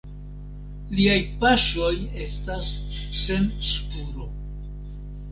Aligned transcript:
Liaj 0.99 1.17
paŝoj 1.41 1.91
estas 2.23 2.69
sen 3.25 3.45
spuro. 3.69 4.27